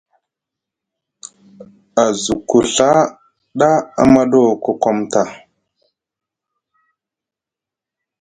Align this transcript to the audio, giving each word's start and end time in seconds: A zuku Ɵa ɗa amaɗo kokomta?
A 2.01 2.03
zuku 2.21 2.57
Ɵa 2.75 2.89
ɗa 3.59 3.69
amaɗo 4.01 4.41
kokomta? 4.63 5.21